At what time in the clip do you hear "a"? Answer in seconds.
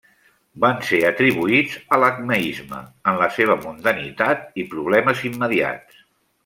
1.97-1.99